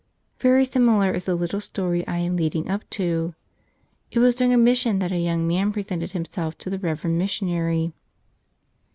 Very 0.39 0.65
similar 0.65 1.11
is 1.11 1.25
the 1.25 1.35
little 1.35 1.61
story 1.61 2.07
I 2.07 2.17
am 2.17 2.35
leading 2.35 2.71
up 2.71 2.89
to. 2.89 3.35
It 4.09 4.17
was 4.17 4.33
during 4.33 4.51
a 4.51 4.57
mission 4.57 4.97
that 4.97 5.11
a 5.11 5.19
young 5.19 5.47
man 5.47 5.71
presented 5.71 6.13
himself 6.13 6.57
to 6.57 6.71
the 6.71 6.79
Reverend 6.79 7.19
Missionary. 7.19 7.93